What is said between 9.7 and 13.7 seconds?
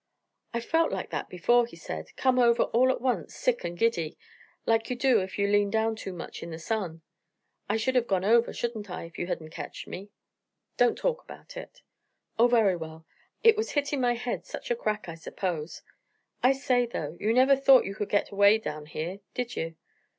me?" "Don't talk about it." "Oh, very well; it